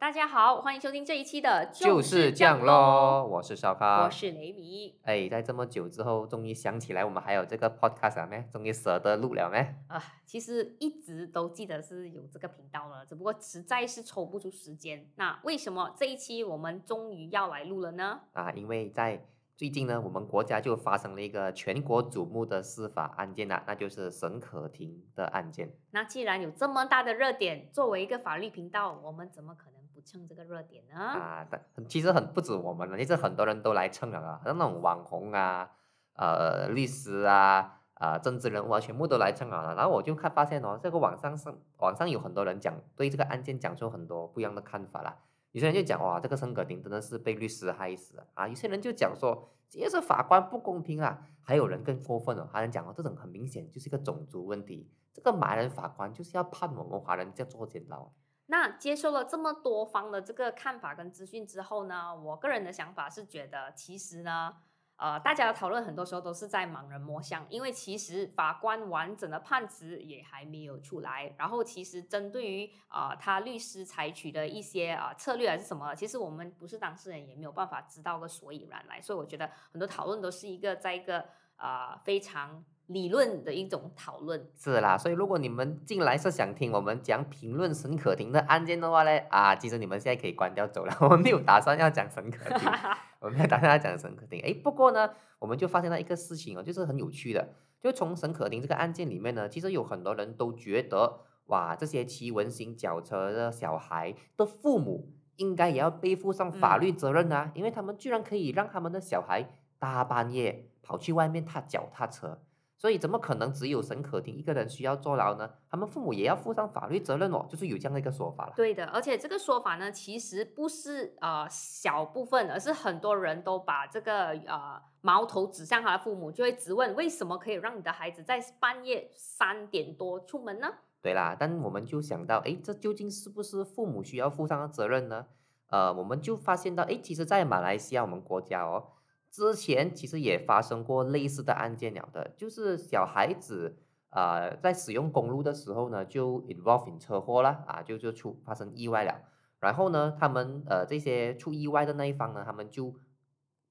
[0.00, 4.96] 大家好，欢迎收听这一期的就是这样咯，我是烧烤，我是雷米。
[5.02, 8.48] 哎，在这么久之后，终于想起来我们还有这个 podcast 没？
[8.52, 9.58] 终于舍得录了没？
[9.88, 15.04] 啊，其实一直都记得是有这个频道了，只不过实在是抽不出时间。
[15.16, 18.20] 那为什么这一期我们终于要来录了呢？
[18.34, 19.26] 啊，因为在
[19.56, 25.72] 最近呢，我们国家就发生了一个全国瞩目的司法案件呐，那就是沈可婷的案件。
[25.90, 29.67] 那既然有这么大的热点，作为一个法律频道，我们怎么可能？
[30.08, 30.96] 蹭这个热点呢？
[30.96, 35.70] 啊，但其实很不止我们了，其实很多人都来蹭了啊，像那种网红啊、
[36.14, 39.74] 呃律师啊、啊政治人物啊，全部都来蹭了。
[39.74, 45.18] 然后我就看发现哦，这个网上上网上有很多人讲对这个案件讲出很多不一样的看法啦。
[45.52, 48.48] 有些人就讲哇，这个申可婷真的是被律师害死啊。
[48.48, 51.26] 有些人就讲说，这是法官不公平啊。
[51.42, 58.10] 还有人更过分了，还能讲哦，这种很明显就是一个种族问题，这个马来人法官就是要判我们华人叫坐监牢。
[58.50, 64.56] 那接受了这么多方的这个看法跟资讯之后呢，我个人的想法是觉得，其实呢，
[64.96, 71.34] 呃，大家的讨论很多时候都是在盲人摸象，因为其实法官完整的判词也还没有出来。
[71.36, 78.98] 然后，其实针对于啊他律师采取的一些啊策略还是什么，其实我们不是当事人，也没有办法知道个所以然来。
[79.00, 82.64] 所以，我觉得很多讨论都是一个在一个啊非常。
[82.88, 92.66] 理论的一种讨论是啦，所以如果你们进来是想听我们讲评论沈可婷的案件的话呢，啊，其实你们现在可以关掉走了， 我们没有打算要讲沈可婷，
[93.20, 94.40] 我们没有打算要讲沈可婷。
[94.40, 97.46] 哎，不过呢，我们就发现了一个事情哦，就是很有趣的，
[97.78, 112.40] 就从沈可婷这个案件里面呢，其实有很多人都觉得，哇，这些骑文型脚车的小孩的父母应该也要背负上法律责任啊，因为他们居然可以让他们的小孩大半夜跑去外面踏脚踏车。
[112.80, 115.50] 所以怎么可能只有沈可婷一个人需要坐牢呢？
[115.68, 118.52] 他们父母也要负上法律责任哦，就是有这样的一个说法了。
[118.54, 130.72] 对的，而且这个说法呢，其实不是呃小部分，而是很多人都把这个呃矛头指向他的父母，就会质问为什么可以让你的孩子在半夜三点多出门呢？
[131.02, 135.26] 对啦，但我们就想到，哎，这究竟是不是父母需要负上的责任呢？
[135.70, 138.92] 呃，我们就发现到，哎，其实，在马来西亚我们国家哦。
[139.38, 143.76] 之前其实也发生过类似的案件了的，就是小孩子
[144.10, 149.22] 啊在使用公路的时候呢，就 involve in 车祸了啊，就就出发生意外了。
[149.60, 152.92] 然后呢，他们呃这些出意外的那一方呢，他们就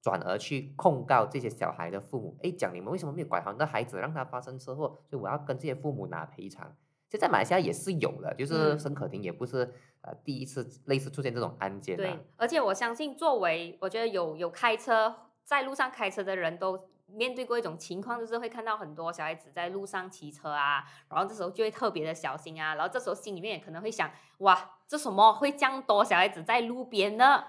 [0.00, 6.74] 转而去控告这些小孩的父母，哎，讲你们为什么没有管好你的孩子，让他发生车祸，所以我要跟这些父母拿赔偿。
[7.10, 9.70] 现在马来西亚也是有的，就是申可婷也不是
[10.00, 11.94] 呃第一次类似出现这种案件。
[11.94, 15.14] 对，而且我相信作为我觉得有有开车。
[15.48, 24.10] 在路上开车的人都面对过一种情况，就是会看到很多小孩子在路上骑车啊，然后这时候就会特别的小心啊，然后这时候心里面也可能会想，
[24.40, 27.42] 哇，这什么会这样多小孩子在路边呢？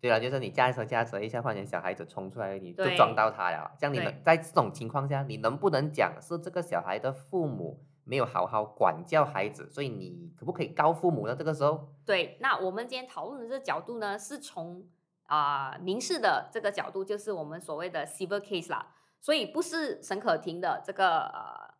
[0.00, 3.70] 对啊，就是你驾车驾车一下，换成小孩子冲出来，你就撞到他了。
[3.78, 11.36] 这样你能在这种情况下，你能不能讲是这个小孩的父母没有好好管教孩子，所以你可不可以告父母呢？
[11.36, 14.82] 这个时候，对，那我们今天讨论的这个角度呢，是从。
[15.26, 21.74] 啊，民事的这个角度就是我们所谓的 civil case 啦，所以不是沈可婷的这个呃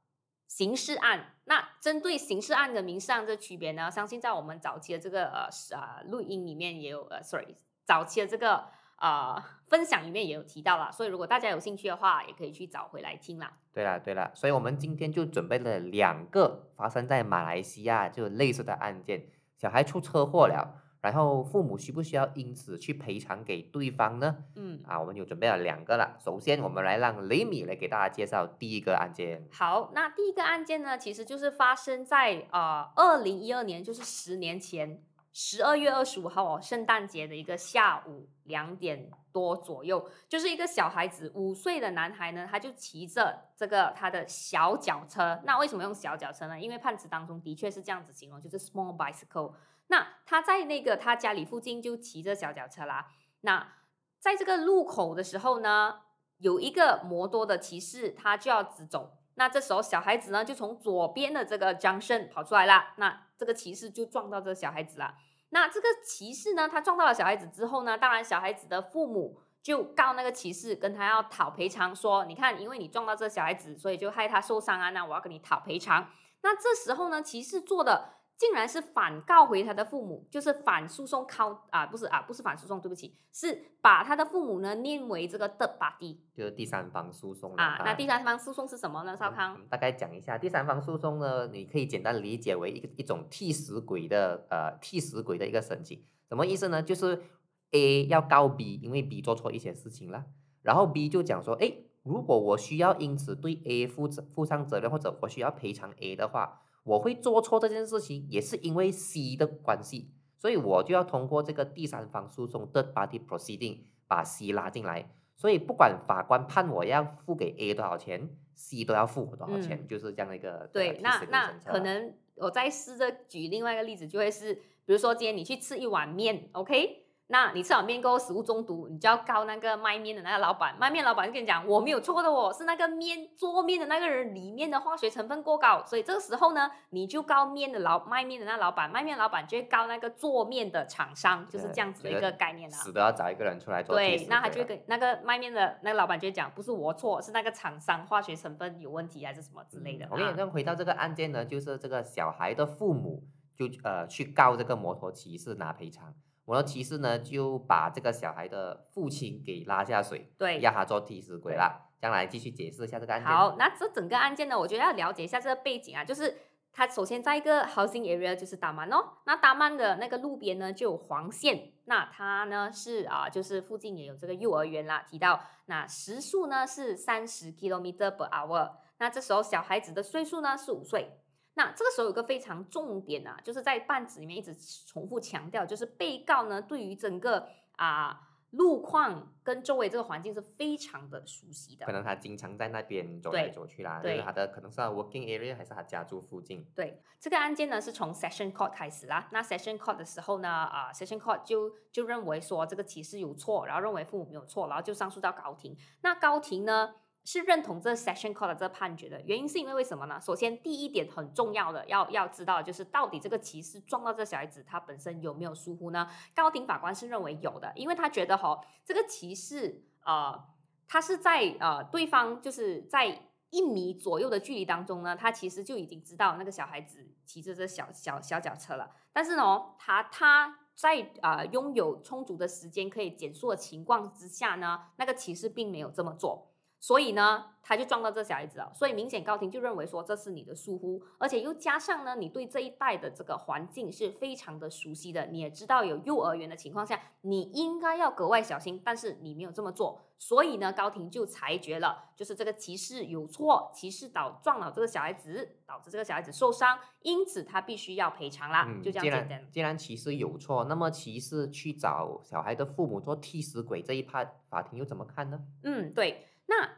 [0.48, 1.34] 刑事案。
[1.44, 8.64] 那针对刑事案跟民事案这区别呢，相信在我们早期的这个呃呃录音里面也有呃，sorry，早期的这个
[8.98, 10.90] 呃分享里面也有提到了。
[10.90, 13.52] 所以如果大家有兴趣的话，也可以去找回来听啦。
[13.72, 20.82] 对啦对啦，所以我们今天就准备了两个发生在马来西亚就类似的案件，小孩出车祸了。
[21.06, 24.38] 然后父母需不需要因此去赔偿给对方呢？
[24.56, 26.16] 嗯，啊，我们有准备了两个了。
[26.18, 29.46] 首先，我们来让雷米来给大家介绍第一个案件。
[29.52, 35.00] 好，那第一个案件呢，其实就是发生在啊二零一二年，就是十年前
[35.32, 45.40] 十二月二十五号哦，圣诞节的一个下午两点多左右，就是一个小孩子五岁的男孩呢，他就骑着这个他的小脚车。
[45.44, 46.58] 那为什么用小脚车呢？
[46.58, 49.52] 因为判词当中的确是这样子形容，就是 small bicycle。
[49.88, 53.06] 那他在那个他家里附近就骑着小脚车啦。
[53.42, 53.74] 那
[54.18, 56.00] 在这个路口的时候呢，
[56.38, 59.16] 有一个摩多的骑士，他就要直走。
[59.34, 62.94] 那这时候小孩子呢，就从左边的这个张胜跑出来啦。
[62.96, 65.14] 那这个骑士就撞到这个小孩子了。
[65.50, 76.10] 那这个骑士呢，他撞到了小孩子之后呢，当然小孩子的父母就告那个骑士，跟他要讨赔偿，说你看，因为你撞到这小孩子，所以就害他受伤啊，那我要跟你讨赔偿。
[76.42, 78.15] 那这时候呢，骑士做的。
[78.38, 87.80] 竟然是反告回他的父母，就是反诉讼靠啊，不是啊，不是反诉讼，对不起，是把他的父母呢念为这个 third party 就是第三方诉讼啊。
[87.82, 89.16] 那第三方诉讼是什么呢？
[89.16, 89.58] 少康？
[89.70, 96.04] 大概讲一下，第三方诉讼呢，你可以简单理解为一个一种替死鬼的呃替死鬼的一个申请。
[96.28, 96.82] 什么意思呢？
[96.82, 97.22] 就是
[97.70, 100.26] A 要告 B，因为 B 做错一些事情了，
[100.60, 101.72] 然后 B 就讲说，哎，
[102.02, 106.60] 如果我需要因此对 A 负责负上责任，或者我需要赔偿 A 的话。
[106.86, 115.12] 我会做错这件事情，也是因为 C 的关系，所以我就要通过这个第三方诉讼 （third party proceeding） 把 C 拉进来。
[115.34, 120.70] 所以不管法官判我要付给 A 多少钱，C 都要付我多少钱，就是这样的一个。
[120.72, 127.05] 对，那那可能我再试着举另外一个例子，就会是，比如说今天你去吃一碗面，OK？
[127.28, 130.76] 那你吃完面后食物中毒，你就要告那个卖面的那个老板。
[130.78, 142.76] 卖面老板就跟你讲，我没有错的，哦是那个面做面的那个人里面的化学成分过高，所以这个时候呢，你就告面的老卖面的那老板，卖面老板就会告那个做面的厂商，就是这样子的一个概念啊。
[142.76, 143.96] 死都要找一个人出来做。
[143.96, 150.06] 对，那他就跟那个卖面的那个老板就会讲，不是我错，是那个厂商化学成分有问题还是什么之类的。
[150.12, 153.24] 我跟你讲，回到这个案件呢，就是这个小孩的父母
[153.56, 156.14] 就呃去告这个摩托骑士拿赔偿。
[156.46, 161.82] 摩托骑士呢，就把这个小孩的父亲给拉下水，对，要他做替死鬼啦。
[161.98, 163.26] 将来继续解释一下这个案件。
[163.26, 166.36] 好，那这整个案件呢，我觉得要了解一下这个背景啊，就是
[166.70, 175.04] 他首先在一个 housing area，就是达曼哦，那达曼的那个路边呢就有黄线，那它呢是啊，就是附近也有这个幼儿园啦。
[175.10, 181.10] 提到那时速呢是三十 kilometer per hour，那这时候小孩子的岁数呢是五岁。
[181.58, 184.54] 那这个时候有个非常重点啊，就是在办子里面一直
[184.86, 188.20] 重复强调，就是被告呢对于整个啊
[188.50, 191.86] 路况跟周围这个环境是非常的熟悉的。
[191.86, 196.62] 可能他经常在那边走来走去啦，就是他的可能是 working area 还是他家住附近。
[196.74, 199.26] 对，这个案件呢是从 session court 开始啦。
[199.32, 205.76] 那 session court 的时候呢，啊 session court 就就认为说这个歧视有错，然后认为父母没有错，然后就上诉到高庭。
[206.02, 206.94] 那高庭呢？
[207.26, 210.20] 是认同这 session court 的这判决的原因是因为为什么呢？
[210.20, 216.08] 首先第一点很重要的要要知道就是到底这个骑士撞到这小孩子他本身有没有疏忽呢？
[216.36, 220.40] 高庭法官是认为有的，因为他觉得哈这个骑士呃
[220.86, 236.52] 他是在呃对方就是在一米左右的距离当中呢，他其实就已经知道那个小孩子骑着这小小小脚车了，但是呢他他在啊拥有充足的时间可以减速的情况之下呢，那个骑士并没有这么做。
[236.78, 238.70] 所以呢，他就撞到这小孩子了。
[238.74, 250.00] 所以明显高庭就认为说这是你的疏忽，而且又加上呢，你对这一带的这个环境是非常的熟悉的，你也知道有幼儿园的情况下，你应该要格外小心，但是你没有这么做。
[250.18, 258.66] 所以呢，高庭就裁决了，就是这个骑士有错，骑士导撞了这个小孩子，导致这个小孩子受伤，因此他必须要赔偿啦。
[258.82, 259.46] 就这样简单。
[259.50, 265.38] 既然骑士有错，那么骑士去找小孩的父母做替死鬼这一趴，法庭又怎么看呢？
[265.64, 266.26] 嗯，对。
[266.46, 266.68] 那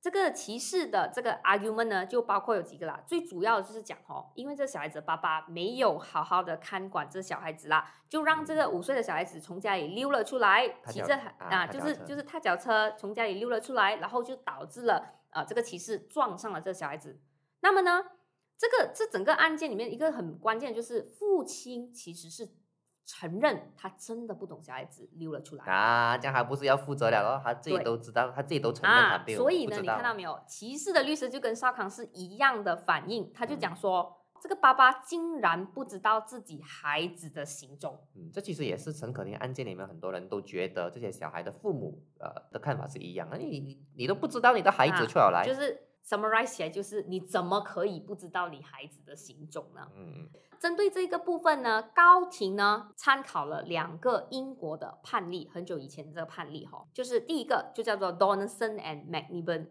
[0.00, 3.02] 这个歧视的这个 argument 呢，就包括有几个啦。
[3.06, 17.20] 最主要的就是讲哦，因为这小孩子爸爸没有好好的看管这小孩子啦，就让这个五岁的小孩子从家里溜了出来，骑着啊，就是就是踏脚车从家里溜了出来，然后就导致了啊这个骑士撞上了这小孩子。
[17.60, 18.04] 那么呢，
[18.56, 22.48] 这个这整个案件里面一个很关键就是父亲其实是。
[23.06, 27.40] 承认他真的不懂小孩子溜了出来啊，这样还不是要负责了咯？
[27.42, 29.38] 他自己都知道，他自己都承认他没有。
[29.38, 30.38] 所以呢，你看到没有？
[30.46, 37.96] 骑士的律师就跟少康是一样的反应，他就讲说，这个爸爸竟然不知道自己孩子的行踪。
[38.16, 43.38] 嗯，这其实也是陈可婷案件里面很多人都觉得这些小孩的父母呃的看法是一样的。
[43.38, 49.88] 你你你都不知道你的孩子出来，就是 summarize 起来就是你怎么可以不知道你孩子的行踪呢？
[49.96, 50.28] 嗯嗯。
[50.58, 59.66] 针对这个部分呢，高庭呢参考了两个英国的判例，很久以前这个判例哈，就是第一个就叫做 Donaldson and McNiven，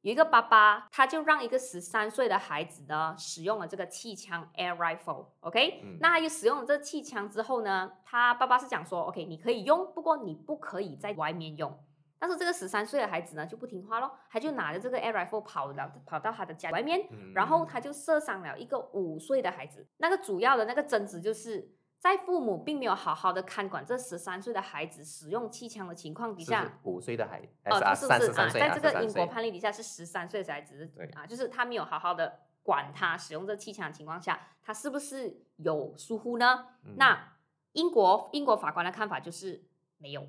[0.00, 11.78] 有一个爸爸他就让一个十三岁的孩子呢使用了这个气枪 air rifle，OK，那他就使用了这气枪之后呢，他爸爸是讲说，OK，你可以用，不过你不可以在外面用。
[12.24, 19.86] 但是这个十三岁的孩子呢就不听话咯，他就拿着这个 air rifle 跑了跑到他的家外面，然后他就射伤了一个五岁的孩子。
[19.98, 36.68] 那个主要的那个争执就是在父母并没有好好的看管这十三岁的孩子使用气枪的情况底下，五岁的孩哦，不是是啊，在这个英国判例底下是十三岁的孩子，对啊，就是他没有好好的管他使用这气枪的情况下，他是不是有疏忽呢？
[36.96, 37.34] 那
[37.72, 39.66] 英国英国法官的看法就是
[39.98, 40.26] 没有。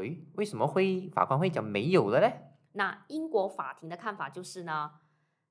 [0.00, 2.32] 诶，为什么会法官会讲没有了呢？
[2.72, 4.92] 那英国法庭的看法就是呢，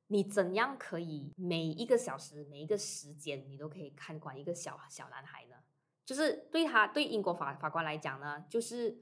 [0.08, 5.56] 你怎样可以每一个小时、每一个时间，你都可以看管一个小小男孩呢？
[6.06, 8.98] 就是对他对英国法法官来讲呢，就是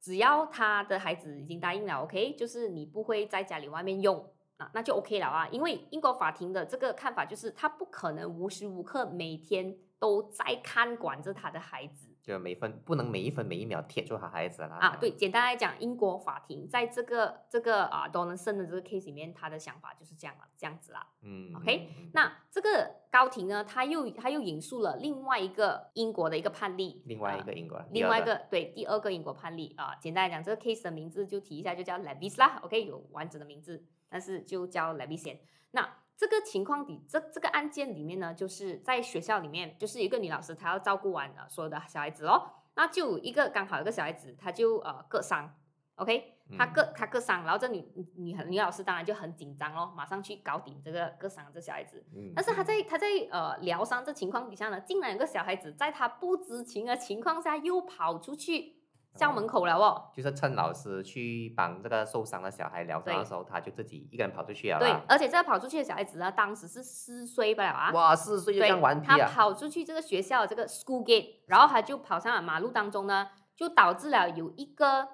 [0.00, 4.32] 只要他的孩子已经答应了，OK，就是你不会在家里外面用。
[4.56, 12.15] 啊，那就 OK 了啊，因为英国法庭的这个看法就是，他不可能无时无刻每天都在看管着他的孩子。
[12.26, 14.78] 就每分不能每一分每一秒贴住他孩子啦。
[14.80, 21.06] 啊，对，简单来讲，英国法庭在这个这个啊 Donaldson 的这个 case 里面，他的想法就是这样了，这样子啦。
[21.22, 35.38] 嗯，OK，那这个高庭呢，他又他又引述了另外一个英国的一个判例，另外一个英国，另外一个对第二个英国判例啊，简单来讲，这个 case 的名字就提一下，就叫 Levis 啦，OK，有完整的名字，但是就叫 Levis 先。
[35.70, 42.50] 那这个情况底，这这个案件里面呢，就是在学校里面，就是一个女老师，她要照顾完呃所有的小孩子哦。
[42.74, 45.50] 那就一个刚好一个小孩子，他就呃割伤
[45.94, 47.82] ，OK，他割他割伤，然后这女
[48.16, 52.04] 女女老师当然就很紧张哦，马上去搞定这个割伤这小孩子。
[52.34, 58.75] 但是他在他在呃疗伤这情况底下呢，竟然有个小孩子在她不知情的情况下又跑出去。
[59.16, 64.78] 校门口了哦，就是趁老师去帮这个受伤的小孩疗伤的时候，他就自己一个人跑出去了。
[64.78, 67.90] 对，而且这个跑出去的小孩子呢，当时是四岁不了啊。
[67.92, 69.18] 哇，四岁就这样顽皮啊！
[69.18, 75.08] 他跑出去这个学校这个 school gate，然后他就跑上了马路当中呢，就导致了有一个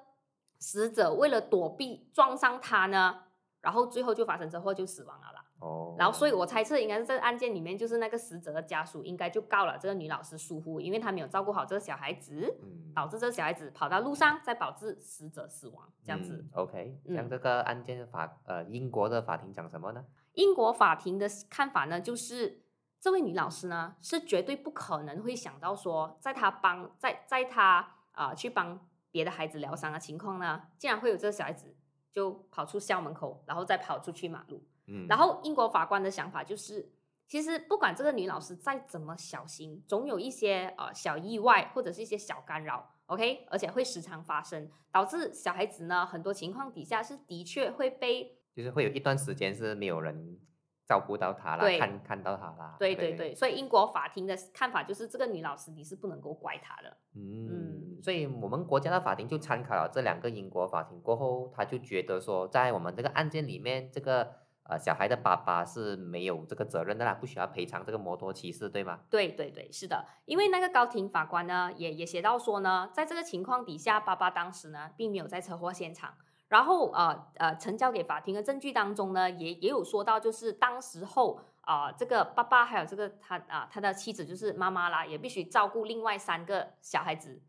[0.59, 3.23] 死者为了躲避撞上他呢，
[3.61, 5.42] 然后最后就发生车祸就死亡了啦。
[5.63, 12.53] 哦，然后所以我猜测应该是这个案件里面，就是那个死者的家属应该就告了这个女老师疏忽，因为她没有照顾好这个小孩子，
[12.93, 16.45] 导致这个小孩子跑到路上，再导致死者死亡这样子。
[16.53, 20.03] OK，像这个案件法，呃，英国的法庭讲什么呢？
[20.33, 22.61] 英国法庭的看法呢，就是
[22.99, 31.73] 这位女老师呢是绝对不可能会想到说，在她帮在在她啊去帮别的孩子疗伤的情况呢，竟然会有这个小孩子
[32.11, 34.61] 就跑出校门口，然后再跑出去马路。
[35.07, 36.91] 然后英国法官的想法就是，
[37.25, 50.37] 其实不管这个女老师再怎么小心，总有一些呃小意外或者是一些小干扰，OK，而且会时常发生，导致小孩子呢很多情况底下是的确会被，就是会有一段时间是没有人
[50.85, 52.75] 照顾到他啦，看看到他啦。
[52.77, 56.97] 对对对，所以英国法庭的看法就是，这个女老师你是不能够怪她的。
[57.15, 64.42] 嗯，所以我们国家的法庭就参考了这两个英国法庭过后，他就觉得说，在我们这个案件里面，这个。
[64.65, 69.01] 呃，小孩的爸爸是没有这个责任的啦，不需要赔偿这个摩托骑士，对吗？
[69.09, 76.13] 对对对，是的，因为那个高庭法官呢，也也写到说呢，在这个情况底下，爸爸当时呢，并没有在车祸现场，
[76.47, 87.41] 然后呃呃，呈交给法庭的证据当中呢，也也有说到，就是当时候啊，这个爸爸还有这个他啊他的妻子就是妈妈啦，也必须照顾另外三个小孩子。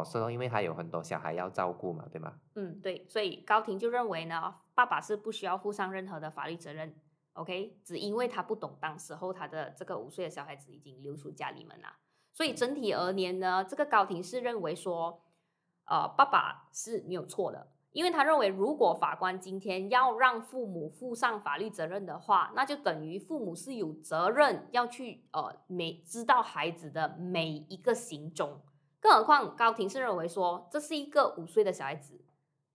[0.00, 2.32] 哦，是哦，因为他有很多小孩要照顾嘛，对吗？
[2.54, 6.94] 嗯，对，所以高庭就认为呢，爸爸是不需要负上任何的法律责任
[7.34, 11.88] ，OK，只因为他不懂当时候他的这个五岁的小孩子已经溜出家里门了，
[12.32, 15.22] 所以整体而言呢，这个高庭是认为说，
[15.86, 28.60] 呃，爸爸是没有错的，因为他认为如果法官今天要让父母负上法律责任的话，那就等于父母是有责任要去呃每知道孩子的每一个行踪。
[29.02, 32.24] 更何况高庭是认为说这是一个五岁的小孩子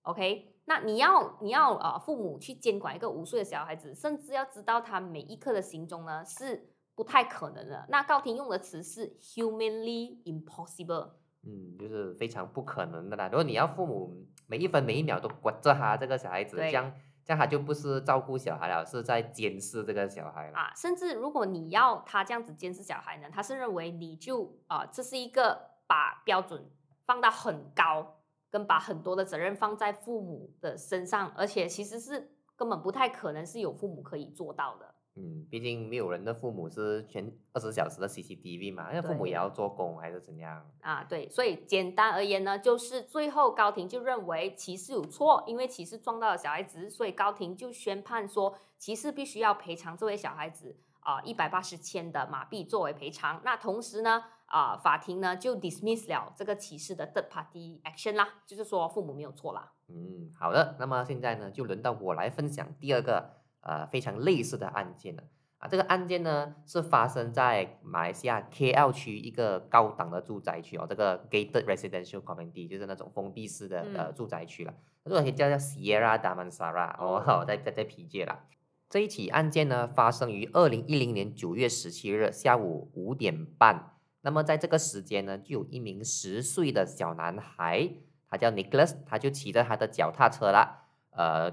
[0.02, 0.54] ，OK？
[0.66, 7.86] 那你要你要呃父母去监管一个五岁的小孩子，甚至要知道他每一刻的行踪呢，是不太可能的。
[7.88, 11.12] 那高庭用的词是 humanly impossible，
[11.44, 13.30] 嗯，就是非常不可能的啦。
[13.30, 14.14] 如果你要父母
[14.48, 16.94] 每一分每一秒都管着他这个小孩子，这样
[17.24, 20.74] 这样他就不是照顾小孩了，是在监视这个小孩了啊。
[20.76, 25.77] 甚至如果你要他这样子监视小孩呢，他是认为你就啊这是一个。
[25.88, 26.70] 把标准
[27.06, 34.94] 放到很高，跟把很多的责任放在父母的身上，而且其实是根本不太可能是有父母可以做到的。
[35.20, 41.04] 嗯，毕竟没有人的父母是全二十小时的 CCTV 嘛，因为父母也要做工还是怎样啊？
[41.04, 53.42] 对，所以简单而言呢，就是最后高庭就认为骑士有错，因为骑士撞到了小孩子，所以高庭就宣判说骑士必须要赔偿这位小孩子啊一百八十千的马币作为赔偿。
[53.44, 54.24] 那同时呢？
[54.48, 59.74] 啊，法庭呢就 dismiss 了这个歧视的 third party action 啦，就是说父母没有错啦。
[59.90, 65.24] 嗯，好的，那么现在呢就轮到我来分享第二个呃非常类似的案件了。
[65.60, 74.74] 啊，这个案件呢是发生在马来西亚 KL 区一个高档的住宅区哦，这个 gated residential community 就是那种封闭式的呃住宅区了，
[75.04, 78.44] 这个叫叫 Sierra Damansara 哦， 在在在皮界了。
[78.90, 83.97] 这一起案件呢发生于二零一零年九月十七日下午五点半。
[84.22, 87.90] 那么在这个时间呢，就有一名十岁的小男孩，
[88.30, 91.52] 他叫 Nicholas，他就骑着他的脚踏车啦，呃，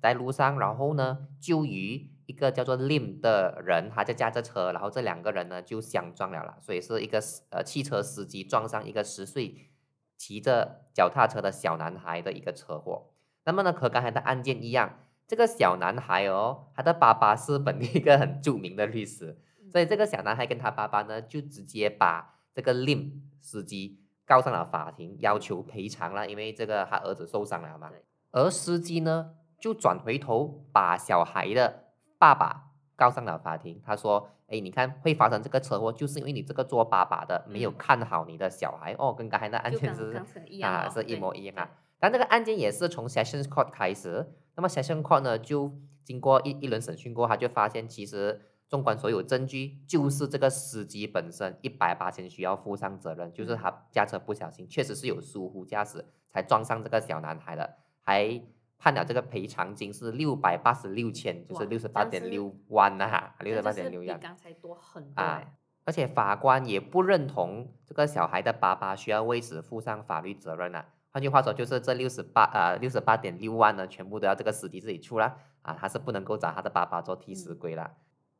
[0.00, 9.70] 在路上，然后呢，就与一个叫做 Lim 的人，他就驾着车，然后这两个人呢就相撞了啦，所以是一个呃汽车司机撞上一个十岁
[10.16, 13.10] 骑着脚踏车的小男孩的一个车祸。
[13.44, 19.38] 那么呢，和刚才的案件一样，这个小男孩哦，他的爸爸是本地一个很著名的律师，
[19.70, 27.90] 所以这个小男孩跟他爸爸呢，就直接把这个 Lim 司机告上了法庭，要求赔偿了，因为这个他儿子受伤了嘛。
[28.30, 31.84] 而司机呢，就转回头把小孩的
[32.18, 33.80] 爸爸告上了法庭。
[33.84, 40.22] 他说：“哎，你看会发生这个车祸，就是因为你这个做爸爸的没有看好你的小孩哦，跟刚才那案件是
[40.62, 41.70] 啊，是一模一样啊。”
[42.00, 45.72] 但这个案件也是从 Sessions Court 开始，那么 Sessions Court 呢，就
[46.04, 58.42] 经过一一轮审讯过，他就发现其实纵观所有证据，就是这个司机本身一百八千需要负上责任，就是他驾车不小心，确实是有疏忽驾驶才撞上这个小男孩的，还
[58.78, 65.42] 判了这个赔偿金是六百八十六千，就是六十八点六万呐，六十八点六万，比刚才多很多啊。
[65.84, 70.84] 而且法官也不认同这个小孩的爸爸需要为此负上法律责任呐。
[71.10, 77.90] 换句话说，就是这六十八呃六十八点六万呢，全部都要这个司机自己出了啊，他是不能够找他的爸爸做替死鬼了。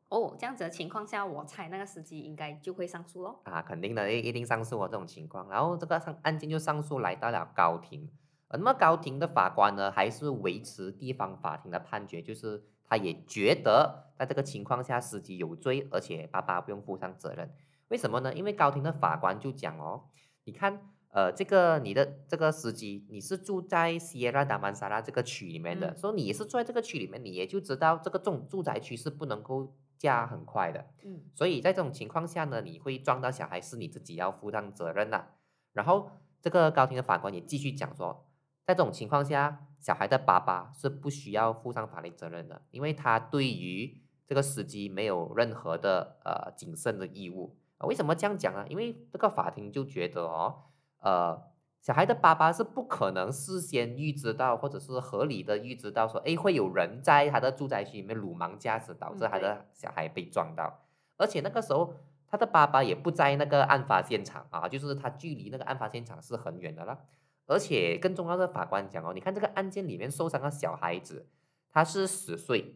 [0.09, 3.39] 哦，这样子的情况下，我猜那个司机应该就会上诉喽。
[3.43, 5.47] 啊，肯定的，一一定上诉哦，这种情况。
[5.49, 8.09] 然后这个上案件就上诉来到了高庭，
[8.49, 17.53] 那么高庭的法官呢，还是维持地方法庭的判决，就是他也觉得在这个情况下，司机有罪，而且爸爸不用负上责任。
[17.89, 18.33] 为什么呢？
[18.33, 20.05] 因为高庭的法官就讲哦，
[20.43, 20.89] 你看。
[21.11, 30.87] 呃，这个你的这个司机，你是住在西耶拉达曼萨拉这个区里面的，所以你也是住在这个区里面，你也就知道这个重住宅区是不能够驾很快的。
[31.03, 35.27] 嗯，所以在这种情况下呢，你会撞到小孩是你自己要负上责任的。
[35.73, 36.09] 然后
[36.41, 38.25] 这个高庭的法官也继续讲说，
[38.65, 47.55] 在这种情况下，小孩的爸爸是不需要负上法律责任的，因为他对于这个司机没有任何的呃谨慎的义务。
[47.81, 48.65] 为什么这样讲呢？
[48.67, 50.63] 因为这个法庭就觉得哦。
[51.01, 51.41] 呃，
[51.81, 60.81] 小孩的爸爸是不可能事先预知到，或者是合理的预知到说，哎，会有人在他的住宅区里面鲁莽驾驶，导致他的小孩被撞到。
[61.15, 61.93] 而且那个时候，
[62.27, 66.99] 他的爸爸也不在那个案发现场啊，就是他距离那个案发现场是很远的了。
[67.47, 71.25] 而且更重要的，法官讲哦，你看这个案件里面受伤的小孩子，
[71.71, 72.75] 他是十岁，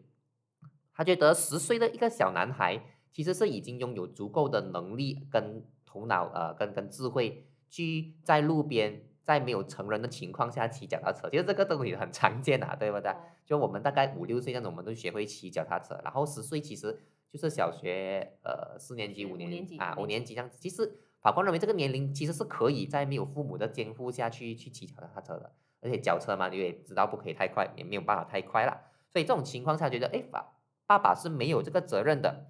[0.95, 7.45] 他觉得十岁的一个小男孩其实是已经拥有足够的能力跟头脑，呃，跟跟智慧。
[7.73, 13.11] 去在路边，在没有成人的情况下骑脚踏车，其实这个东西很常见啊，对不对？
[13.47, 20.59] 就我们大概五六岁那种，我们都学会骑脚踏车，然后十岁其实就是小学呃四年级、五年级啊五年级这样子。
[20.61, 32.45] 其实法官认为这个年龄其实是可以在没有父母的监护下去去骑脚踏车的，而且脚车嘛你也知道不可以太快，也没有办法太快了，所以这种情况下觉得哎法爸爸是没有这个责任的。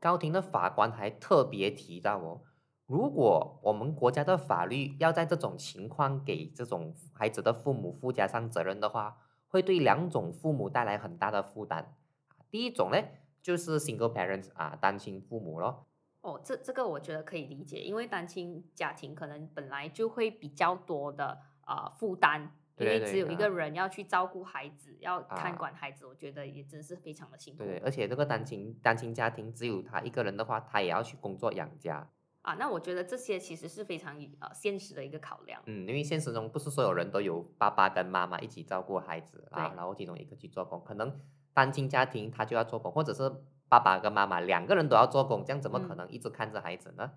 [0.00, 2.40] 高庭的法官还特别提到哦。
[2.90, 11.94] 如果我们国家的法律要在这种情况给这种孩子的父母附加上责任的话，会对两种父母带来很大的负担。
[12.50, 13.00] 第一种呢，
[13.40, 15.86] 就是 single parents 啊，单亲父母咯。
[16.22, 27.62] 哦，这这个我觉得可以理解，因为单亲家庭可能本来就会比较多的啊负担，因为只有一个人要去照顾孩子，要看管孩子，我觉得也真是非常的辛苦。
[27.62, 32.10] 对，而且这个单亲单亲家庭只有他一个人的话，他也要去工作养家。
[32.42, 35.60] 啊，那我觉得这些其实是非常呃现实的一个考量。
[35.66, 41.20] 嗯，因为现实中不是所有人都有爸爸跟妈妈一起照顾孩子啊，然后其中一个去做工，可能
[41.52, 43.30] 单亲家庭他就要做工，或者是
[43.68, 47.12] 爸爸跟妈妈两个人都要做工，这样怎么可能一直看着孩子呢？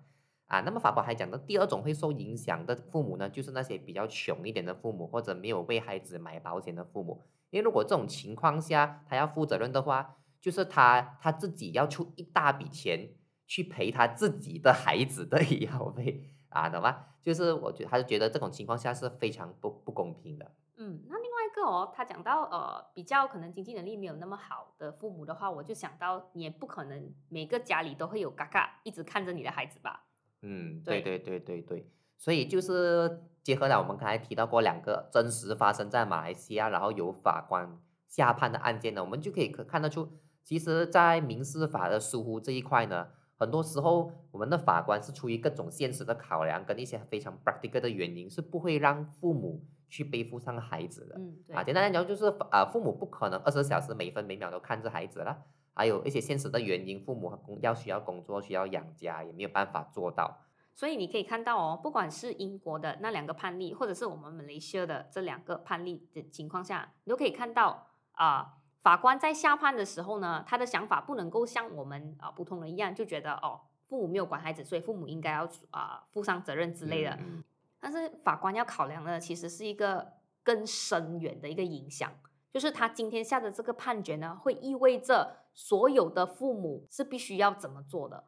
[0.46, 7.22] 啊，那么法官还讲的第二种会受影响的父母呢，就是那些比较穷一点的父母，或者没有为孩子买保险的父母。
[7.48, 13.08] 因为如果这种情况下他要负责任的话，就是他他自己要出一大笔钱。
[13.46, 17.06] 去赔他自己的孩子的医药费啊，懂吗？
[17.22, 20.50] 就是我觉得他是觉得这种情况下是非常不不公平的。
[20.76, 30.04] 嗯，那另外一个哦，他讲到呃比较可能经济能力没有那么好的父母的话，我就想到你也不可能每个家里都会有嘎嘎一直看着你的孩子吧？
[30.42, 37.78] 嗯，对对对对对，所以就是结合了我们刚才提到过两个真实发生在马来西亚，然后由法官
[38.08, 43.08] 下判的案件呢，我们就可以可看得出，其实，在民事法的疏忽这一块呢。
[43.44, 51.16] 很多时候，我们的法官是出于各种现实的考量，跟一些非常 practical 的原因，是不会让父母去背负上孩子的。
[51.18, 55.42] 嗯，啊，简单来讲就是，啊，父母不可能二十四小时每分每秒都看着孩子了，
[55.74, 60.38] 还有一些现实的原因，父母工要需要工作，需要养家，也没有办法做到。
[60.74, 68.54] 所以你可以看到哦，不管是英国的那两个判例，或者是我们马来西亚的这两个判例的情况下，你都可以看到，啊、
[68.84, 77.10] 法官在下判的时候呢，他的想法不能够像我们啊、普通人一样，就觉得哦，父母没有管孩子，所以父母应该要啊、负上责任之类的。
[77.12, 77.44] 嗯嗯
[77.80, 82.12] 但是法官要考量的其实是一个更深远的一个影响，
[82.52, 88.24] 就是他今天下的这个判决呢，会意味着所有的父母是必须要怎么做的。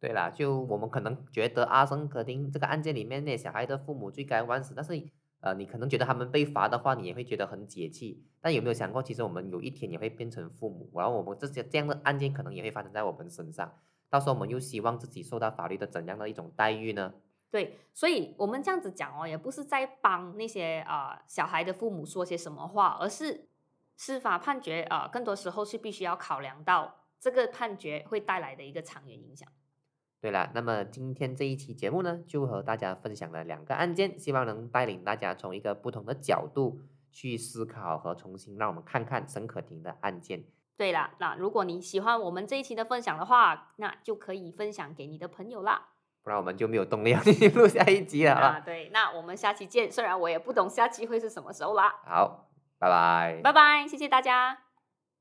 [0.00, 4.92] 对啦，就我们可能觉得阿森客厅这个案件里面那些小孩的父母罪该万死，但是
[5.40, 8.22] 呃，你可能觉得他们被罚的话，你也会觉得很解气。
[8.40, 13.72] 但有没有想过，其实我们有一天也会变成父母，然后我们这些这样的案件可能也会发生在我们身上。
[14.10, 17.14] 到时候我们又希望自己受到法律的怎样的一种待遇呢？
[17.50, 23.48] 对，所以我们这样子讲哦，也不是在帮那些啊、呃小孩的父母说些什么话，而是
[23.96, 29.48] 司法判决啊、更多时候是必须要考量到这个判决会带来的一个长远影响。
[30.20, 36.80] 对了，那么今天这一期节目呢，就和大家分享了两个案件，希望能带领大家从一个不同的角度
[37.12, 40.44] 去思考和重新让我们看看沈可婷的案件。
[40.76, 45.90] 对了，那如果你喜欢我们这一期的分享的话，那就可以分享给你的朋友啦。
[46.22, 48.60] 不然我们就没有动力要 继续录下一集了啊，啊！
[48.60, 49.90] 对，那我们下期见。
[49.90, 53.40] 虽然我也不懂下期会是什么时候啦，好，拜拜。
[53.42, 54.67] 拜拜，谢谢大家。